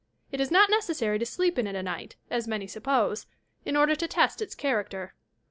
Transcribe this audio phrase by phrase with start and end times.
[0.31, 3.27] It is not necessary to sleep in it a night, as many suppose,
[3.65, 5.13] in order to test its character.